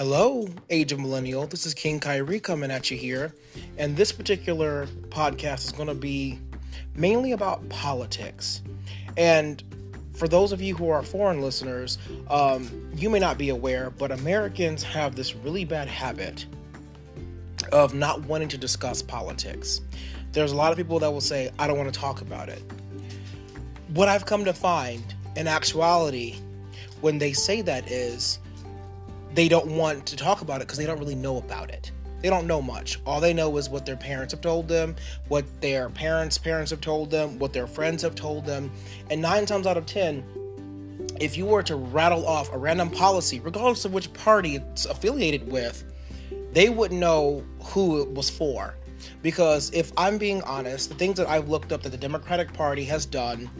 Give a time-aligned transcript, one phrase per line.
[0.00, 1.46] Hello, Age of Millennial.
[1.46, 3.34] This is King Kyrie coming at you here.
[3.76, 6.38] And this particular podcast is going to be
[6.94, 8.62] mainly about politics.
[9.18, 9.62] And
[10.14, 11.98] for those of you who are foreign listeners,
[12.30, 16.46] um, you may not be aware, but Americans have this really bad habit
[17.70, 19.82] of not wanting to discuss politics.
[20.32, 22.62] There's a lot of people that will say, I don't want to talk about it.
[23.88, 26.36] What I've come to find in actuality,
[27.02, 28.38] when they say that, is
[29.34, 31.92] they don't want to talk about it because they don't really know about it.
[32.20, 33.00] They don't know much.
[33.06, 34.94] All they know is what their parents have told them,
[35.28, 38.70] what their parents' parents have told them, what their friends have told them.
[39.10, 40.24] And nine times out of ten,
[41.20, 45.50] if you were to rattle off a random policy, regardless of which party it's affiliated
[45.50, 45.84] with,
[46.52, 48.74] they wouldn't know who it was for.
[49.22, 52.84] Because if I'm being honest, the things that I've looked up that the Democratic Party
[52.84, 53.50] has done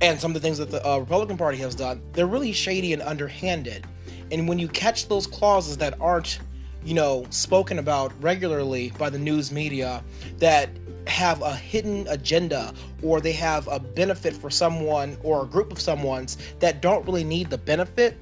[0.00, 2.92] and some of the things that the uh, Republican Party has done, they're really shady
[2.92, 3.86] and underhanded.
[4.30, 6.40] And when you catch those clauses that aren't,
[6.84, 10.02] you know, spoken about regularly by the news media
[10.38, 10.70] that
[11.06, 15.80] have a hidden agenda or they have a benefit for someone or a group of
[15.80, 18.18] someone's that don't really need the benefit,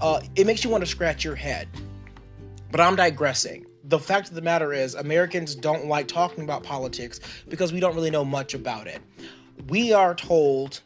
[0.00, 1.68] uh, it makes you want to scratch your head.
[2.70, 3.66] But I'm digressing.
[3.84, 7.94] The fact of the matter is, Americans don't like talking about politics because we don't
[7.94, 9.00] really know much about it.
[9.68, 10.80] We are told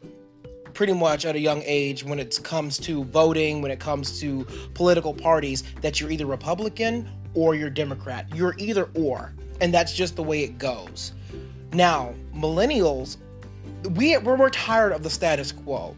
[0.75, 4.45] pretty much at a young age when it comes to voting, when it comes to
[4.75, 8.27] political parties, that you're either Republican or you're Democrat.
[8.35, 9.33] You're either or.
[9.61, 11.13] And that's just the way it goes.
[11.73, 13.17] Now, millennials,
[13.95, 15.95] we, we're, we're tired of the status quo.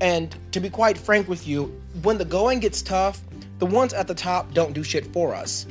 [0.00, 3.22] And to be quite frank with you, when the going gets tough,
[3.58, 5.66] the ones at the top don't do shit for us.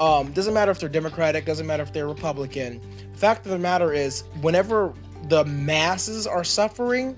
[0.00, 2.80] Um, doesn't matter if they're Democratic, doesn't matter if they're Republican.
[3.14, 4.92] Fact of the matter is, whenever
[5.28, 7.16] the masses are suffering,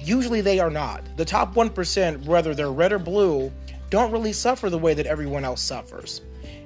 [0.00, 1.02] Usually they are not.
[1.16, 3.52] The top 1%, whether they're red or blue,
[3.90, 6.20] don't really suffer the way that everyone else suffers.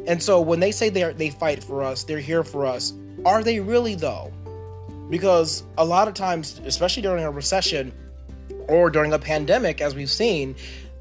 [0.06, 2.92] And so when they say they are, they fight for us, they're here for us,
[3.24, 4.32] are they really though?
[5.10, 7.92] Because a lot of times, especially during a recession
[8.68, 10.54] or during a pandemic as we've seen,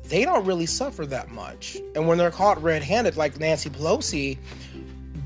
[0.06, 1.78] they don't really suffer that much.
[1.96, 4.38] And when they're caught red-handed like Nancy Pelosi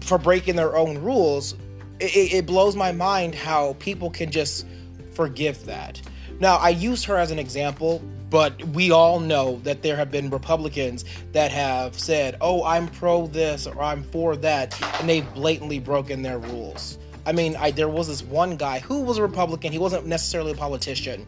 [0.02, 1.56] for breaking their own rules,
[2.00, 4.68] it, it blows my mind how people can just
[5.12, 6.02] forgive that.
[6.44, 10.30] Now, I used her as an example, but we all know that there have been
[10.30, 15.80] Republicans that have said, oh, I'm pro this or I'm for that, and they've blatantly
[15.80, 16.98] broken their rules.
[17.26, 19.72] I mean, I, there was this one guy who was a Republican.
[19.72, 21.26] He wasn't necessarily a politician,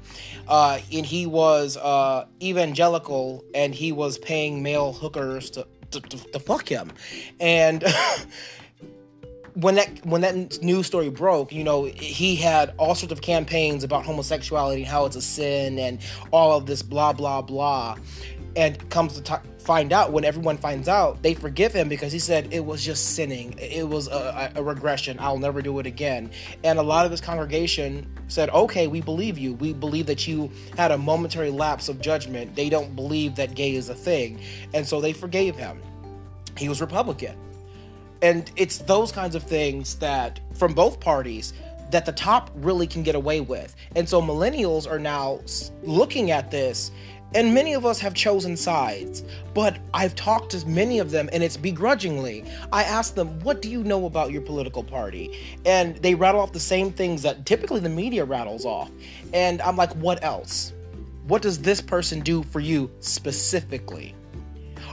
[0.49, 6.17] uh, and he was uh, evangelical, and he was paying male hookers to to, to,
[6.33, 6.91] to fuck him,
[7.39, 7.85] and
[9.55, 13.83] when that when that news story broke, you know, he had all sorts of campaigns
[13.83, 15.99] about homosexuality, and how it's a sin, and
[16.31, 17.97] all of this blah blah blah.
[18.57, 22.19] And comes to t- find out when everyone finds out, they forgive him because he
[22.19, 23.53] said it was just sinning.
[23.57, 25.17] It was a, a, regression.
[25.19, 26.31] I'll never do it again.
[26.63, 29.53] And a lot of his congregation said, "Okay, we believe you.
[29.53, 32.55] We believe that you had a momentary lapse of judgment.
[32.55, 34.41] They don't believe that gay is a thing,
[34.73, 35.81] and so they forgave him.
[36.57, 37.44] He was Republican."
[38.25, 41.53] And it's those kinds of things that, from both parties,
[41.91, 43.75] that the top really can get away with.
[43.95, 45.41] And so millennials are now
[45.83, 46.89] looking at this,
[47.35, 49.23] and many of us have chosen sides.
[49.53, 52.43] But I've talked to many of them, and it's begrudgingly.
[52.73, 55.59] I ask them, What do you know about your political party?
[55.63, 58.89] And they rattle off the same things that typically the media rattles off.
[59.33, 60.73] And I'm like, What else?
[61.27, 64.15] What does this person do for you specifically?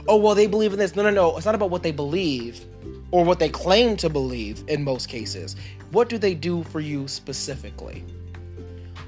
[0.07, 0.95] Oh, well, they believe in this.
[0.95, 1.37] No, no, no.
[1.37, 2.65] It's not about what they believe
[3.11, 5.55] or what they claim to believe in most cases.
[5.91, 8.03] What do they do for you specifically?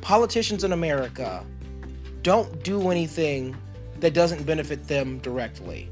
[0.01, 1.43] Politicians in America
[2.21, 3.55] don't do anything
[3.99, 5.89] that doesn't benefit them directly.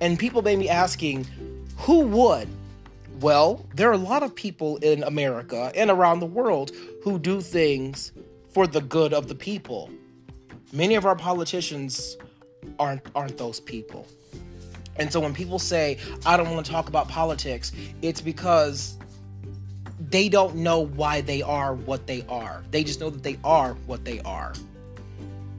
[0.00, 1.26] And people may be asking,
[1.76, 2.48] who would?
[3.20, 6.72] Well, there are a lot of people in America and around the world
[7.04, 8.12] who do things
[8.52, 9.90] for the good of the people.
[10.72, 12.16] Many of our politicians
[12.78, 14.06] aren't aren't those people.
[14.96, 17.72] And so when people say, I don't want to talk about politics,
[18.02, 18.98] it's because
[20.10, 22.62] they don't know why they are what they are.
[22.70, 24.52] They just know that they are what they are.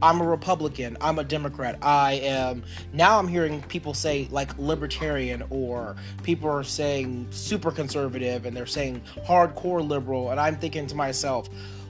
[0.03, 0.97] I'm a Republican.
[0.99, 1.79] I'm a Democrat.
[1.81, 2.63] I am.
[2.91, 8.65] Now I'm hearing people say like libertarian, or people are saying super conservative, and they're
[8.65, 10.31] saying hardcore liberal.
[10.31, 11.47] And I'm thinking to myself,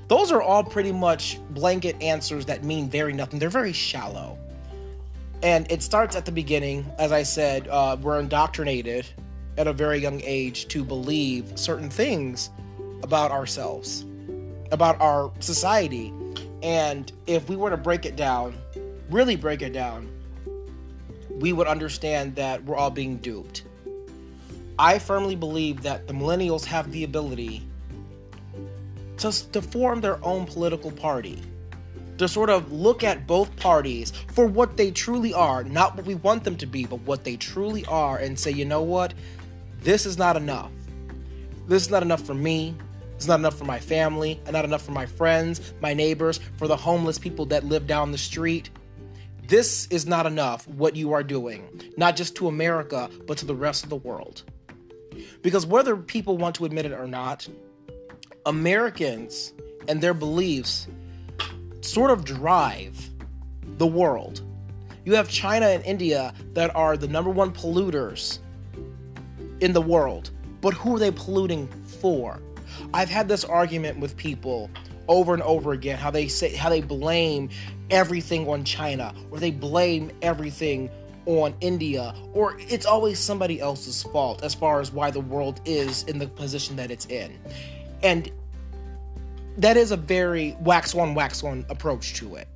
[0.09, 3.39] those are all pretty much blanket answers that mean very nothing.
[3.39, 4.37] They're very shallow.
[5.43, 6.89] And it starts at the beginning.
[6.97, 9.05] As I said, uh, we're indoctrinated
[9.57, 12.49] at a very young age to believe certain things
[13.03, 14.05] about ourselves,
[14.71, 16.13] about our society.
[16.63, 18.57] And if we were to break it down,
[19.09, 20.09] really break it down,
[21.29, 23.63] we would understand that we're all being duped.
[24.79, 27.67] I firmly believe that the millennials have the ability
[29.17, 31.41] to, to form their own political party.
[32.19, 36.15] To sort of look at both parties for what they truly are, not what we
[36.15, 39.13] want them to be, but what they truly are, and say, you know what?
[39.81, 40.71] This is not enough.
[41.67, 42.75] This is not enough for me.
[43.15, 46.67] It's not enough for my family, and not enough for my friends, my neighbors, for
[46.67, 48.69] the homeless people that live down the street.
[49.47, 51.67] This is not enough, what you are doing,
[51.97, 54.43] not just to America, but to the rest of the world.
[55.41, 57.47] Because whether people want to admit it or not,
[58.45, 59.53] Americans
[59.87, 60.87] and their beliefs
[61.83, 63.09] sort of drive
[63.77, 64.41] the world.
[65.05, 68.39] You have China and India that are the number one polluters
[69.59, 70.31] in the world,
[70.61, 71.67] but who are they polluting
[71.99, 72.39] for?
[72.93, 74.69] I've had this argument with people
[75.07, 77.49] over and over again how they say how they blame
[77.89, 80.89] everything on China or they blame everything
[81.25, 86.03] on India or it's always somebody else's fault as far as why the world is
[86.03, 87.37] in the position that it's in.
[88.01, 88.31] And
[89.57, 92.47] that is a very wax on wax on approach to it.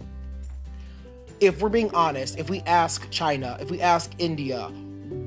[1.40, 4.70] If we're being honest, if we ask China, if we ask India,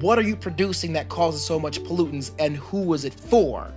[0.01, 3.73] what are you producing that causes so much pollutants and who is it for?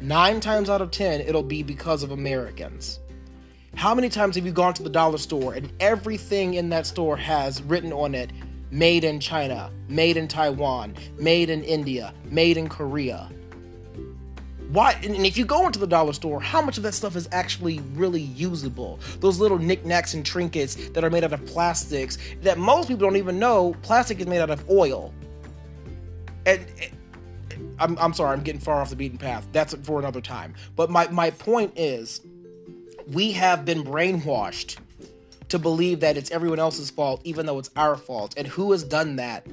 [0.00, 3.00] Nine times out of ten, it'll be because of Americans.
[3.74, 7.16] How many times have you gone to the dollar store and everything in that store
[7.16, 8.30] has written on it
[8.70, 13.30] made in China, made in Taiwan, made in India, made in Korea?
[14.70, 14.92] Why?
[15.02, 17.80] And if you go into the dollar store, how much of that stuff is actually
[17.94, 19.00] really usable?
[19.20, 23.16] Those little knickknacks and trinkets that are made out of plastics that most people don't
[23.16, 25.14] even know plastic is made out of oil.
[26.44, 26.88] And eh,
[27.78, 29.46] I'm, I'm sorry, I'm getting far off the beaten path.
[29.52, 30.54] That's for another time.
[30.76, 32.20] But my, my point is,
[33.12, 34.76] we have been brainwashed
[35.48, 38.34] to believe that it's everyone else's fault, even though it's our fault.
[38.36, 39.46] And who has done that?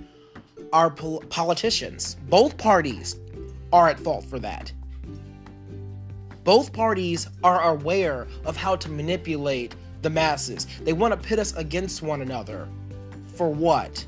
[0.74, 2.18] Our pol- politicians.
[2.28, 3.18] Both parties
[3.72, 4.74] are at fault for that.
[6.46, 10.68] Both parties are aware of how to manipulate the masses.
[10.84, 12.70] They want to pit us against one another.
[13.34, 14.06] For what?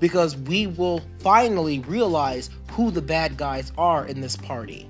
[0.00, 4.88] Because we will finally realize who the bad guys are in this party.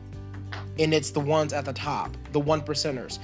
[0.78, 3.18] And it's the ones at the top, the one percenters.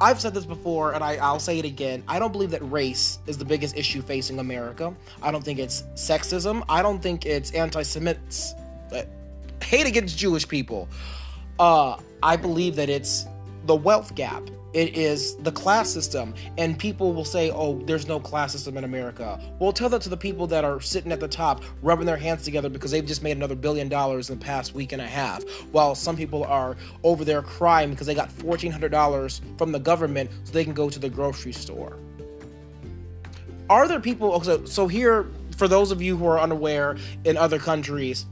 [0.00, 2.04] I've said this before, and I, will say it again.
[2.06, 4.94] I don't believe that race is the biggest issue facing America.
[5.20, 6.64] I don't think it's sexism.
[6.68, 8.22] I don't think it's anti-Semitic
[8.92, 9.02] uh,
[9.60, 10.88] hate against Jewish people.
[11.58, 13.26] Uh, I believe that it's
[13.66, 14.42] the wealth gap.
[14.74, 16.34] It is the class system.
[16.56, 19.40] And people will say oh there's no class system in america.
[19.58, 22.44] Well tell that to the people that are sitting at the top rubbing their hands
[22.44, 25.42] together because they've just made another billion dollars in the past week and a half.
[25.72, 30.52] While some people are over there crying because they got $1400 from the government so
[30.52, 31.96] they can go to the grocery store.
[33.70, 35.26] Are there people so, so here
[35.56, 38.26] for those of you who are unaware in other countries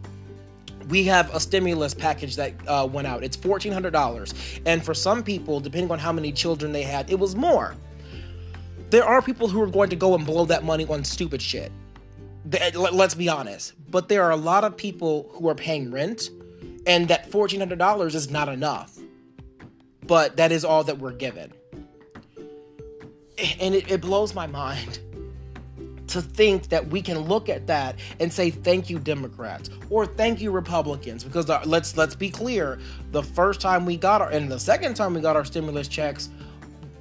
[0.89, 3.25] we have a stimulus package that uh, went out.
[3.25, 4.61] It's $1,400.
[4.67, 7.75] And for some people, depending on how many children they had, it was more.
[8.91, 11.73] There are people who are going to go and blow that money on stupid shit.
[12.75, 13.73] Let's be honest.
[13.91, 16.31] But there are a lot of people who are paying rent,
[16.87, 18.97] and that $1,400 is not enough.
[20.07, 21.53] But that is all that we're given.
[23.61, 25.01] And it, it blows my mind
[26.09, 30.41] to think that we can look at that and say thank you Democrats or thank
[30.41, 32.79] you Republicans because the, let's let's be clear
[33.13, 36.29] the first time we got our and the second time we got our stimulus checks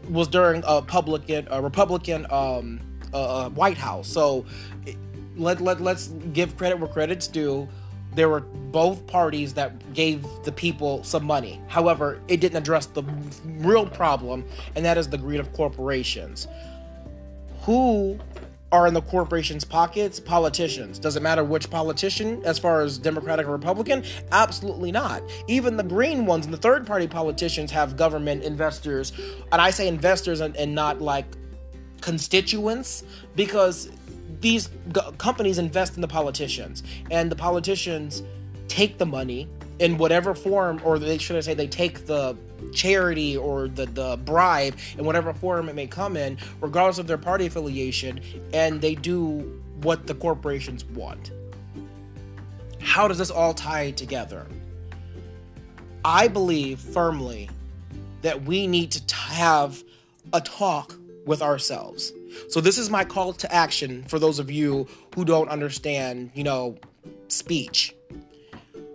[0.09, 2.79] was during a Republican a Republican um,
[3.13, 4.45] uh, White House so
[5.37, 7.67] let, let let's give credit where credit's due
[8.15, 11.61] there were both parties that gave the people some money.
[11.67, 13.03] However, it didn't address the
[13.59, 14.45] real problem,
[14.75, 16.47] and that is the greed of corporations.
[17.63, 18.17] Who
[18.75, 20.99] are in the corporation's pockets politicians.
[20.99, 24.03] Does it matter which politician, as far as Democratic or Republican?
[24.33, 25.23] Absolutely not.
[25.47, 29.13] Even the green ones and the third party politicians have government investors.
[29.53, 31.25] And I say investors and, and not like
[32.01, 33.05] constituents
[33.37, 33.89] because
[34.41, 34.69] these
[35.17, 38.23] companies invest in the politicians and the politicians
[38.67, 39.47] take the money
[39.79, 42.35] in whatever form, or they should I say, they take the
[42.73, 47.17] charity or the, the bribe in whatever form it may come in, regardless of their
[47.17, 48.19] party affiliation,
[48.53, 51.31] and they do what the corporations want.
[52.79, 54.45] How does this all tie together?
[56.03, 57.49] I believe firmly
[58.21, 59.83] that we need to have
[60.33, 60.95] a talk
[61.25, 62.13] with ourselves.
[62.49, 66.43] So this is my call to action for those of you who don't understand, you
[66.43, 66.77] know,
[67.27, 67.95] speech.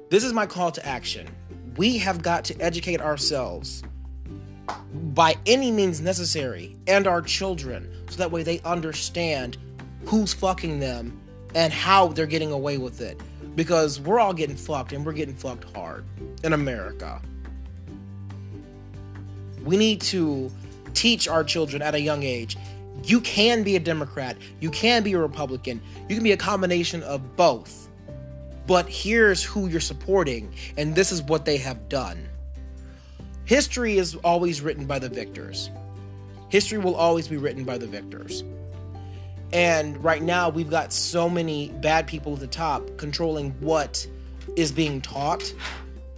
[0.09, 1.29] This is my call to action.
[1.81, 3.83] We have got to educate ourselves
[5.15, 9.57] by any means necessary and our children so that way they understand
[10.05, 11.19] who's fucking them
[11.55, 13.19] and how they're getting away with it.
[13.57, 16.05] Because we're all getting fucked and we're getting fucked hard
[16.45, 17.23] in America.
[19.65, 20.53] We need to
[20.93, 22.59] teach our children at a young age
[23.05, 27.03] you can be a Democrat, you can be a Republican, you can be a combination
[27.05, 27.90] of both.
[28.71, 32.29] But here's who you're supporting, and this is what they have done.
[33.45, 35.71] History is always written by the victors.
[36.51, 38.45] History will always be written by the victors.
[39.53, 44.07] And right now, we've got so many bad people at the top controlling what
[44.55, 45.53] is being taught,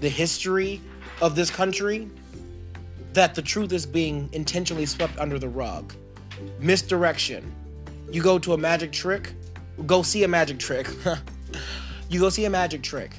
[0.00, 0.78] the history
[1.22, 2.10] of this country,
[3.14, 5.94] that the truth is being intentionally swept under the rug.
[6.60, 7.50] Misdirection.
[8.10, 9.32] You go to a magic trick,
[9.86, 10.86] go see a magic trick.
[12.12, 13.12] you go see a magic trick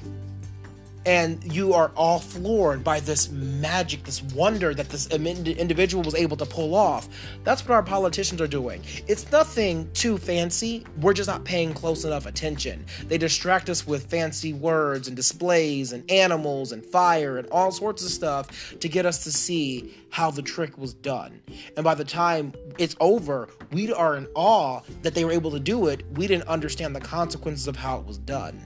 [1.06, 6.36] and you are all floored by this magic, this wonder that this individual was able
[6.36, 7.08] to pull off.
[7.44, 8.82] That's what our politicians are doing.
[9.06, 10.86] It's nothing too fancy.
[11.00, 12.86] We're just not paying close enough attention.
[13.06, 18.02] They distract us with fancy words and displays and animals and fire and all sorts
[18.02, 21.40] of stuff to get us to see how the trick was done.
[21.76, 25.60] And by the time it's over, we are in awe that they were able to
[25.60, 26.04] do it.
[26.14, 28.58] We didn't understand the consequences of how it was done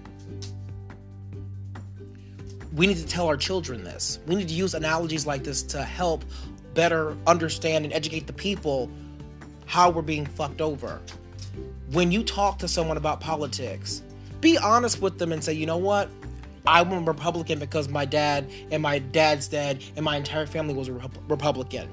[2.72, 4.20] we need to tell our children this.
[4.26, 6.24] We need to use analogies like this to help
[6.74, 8.90] better understand and educate the people
[9.66, 11.00] how we're being fucked over.
[11.90, 14.02] When you talk to someone about politics,
[14.40, 16.10] be honest with them and say, you know what?
[16.66, 20.88] I'm a Republican because my dad and my dad's dad and my entire family was
[20.88, 20.92] a
[21.28, 21.88] Republican.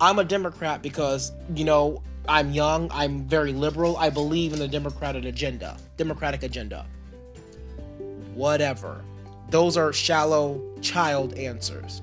[0.00, 4.68] I'm a Democrat because, you know, I'm young, I'm very liberal, I believe in the
[4.68, 5.76] Democratic agenda.
[5.96, 6.86] Democratic agenda.
[8.40, 9.04] Whatever.
[9.50, 12.00] Those are shallow child answers.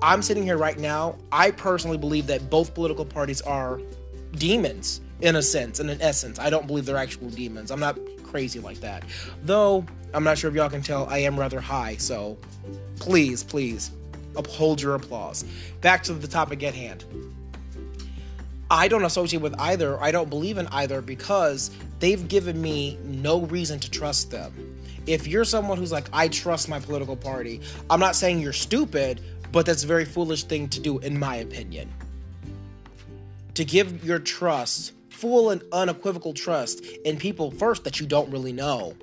[0.00, 1.16] I'm sitting here right now.
[1.30, 3.78] I personally believe that both political parties are
[4.32, 6.38] demons in a sense, in an essence.
[6.38, 7.70] I don't believe they're actual demons.
[7.70, 9.04] I'm not crazy like that.
[9.42, 12.38] Though, I'm not sure if y'all can tell, I am rather high, so
[12.98, 13.90] please, please
[14.36, 15.44] uphold your applause.
[15.82, 17.04] Back to the topic at hand.
[18.70, 20.02] I don't associate with either.
[20.02, 24.54] I don't believe in either because they've given me no reason to trust them
[25.06, 29.20] if you're someone who's like, I trust my political party, I'm not saying you're stupid,
[29.52, 31.92] but that's a very foolish thing to do, in my opinion.
[33.54, 38.52] To give your trust, full and unequivocal trust, in people first that you don't really
[38.52, 38.94] know.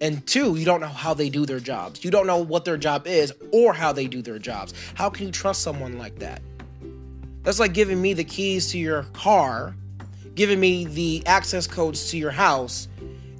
[0.00, 2.04] And two, you don't know how they do their jobs.
[2.04, 4.74] You don't know what their job is or how they do their jobs.
[4.94, 6.42] How can you trust someone like that?
[7.42, 9.74] That's like giving me the keys to your car,
[10.34, 12.88] giving me the access codes to your house,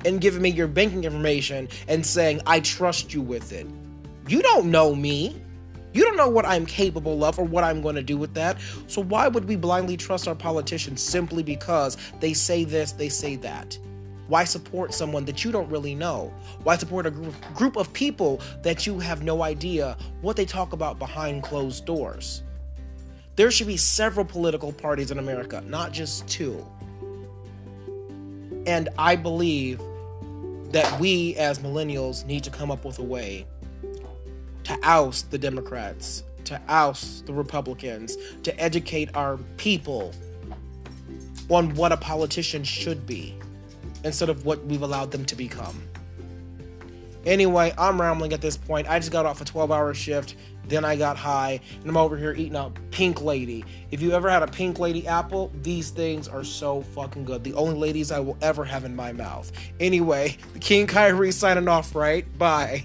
[0.04, 3.66] and giving me your banking information and saying, I trust you with it.
[4.28, 5.40] You don't know me.
[5.92, 8.58] You don't know what I'm capable of or what I'm going to do with that.
[8.88, 13.36] So, why would we blindly trust our politicians simply because they say this, they say
[13.36, 13.78] that?
[14.26, 16.32] Why support someone that you don't really know?
[16.62, 20.98] Why support a group of people that you have no idea what they talk about
[20.98, 22.42] behind closed doors?
[23.36, 26.64] There should be several political parties in America, not just two.
[28.66, 29.80] And I believe
[30.74, 33.46] that we as millennials need to come up with a way
[34.64, 40.12] to oust the Democrats, to oust the Republicans, to educate our people
[41.48, 43.36] on what a politician should be
[44.02, 45.80] instead of what we've allowed them to become.
[47.24, 48.90] Anyway, I'm rambling at this point.
[48.90, 50.34] I just got off a 12 hour shift.
[50.68, 53.64] Then I got high, and I'm over here eating a pink lady.
[53.90, 57.44] If you ever had a pink lady apple, these things are so fucking good.
[57.44, 59.52] The only ladies I will ever have in my mouth.
[59.80, 62.26] Anyway, the King Kyrie signing off, right?
[62.38, 62.84] Bye.